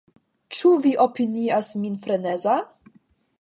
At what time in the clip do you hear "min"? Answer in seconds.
1.83-2.01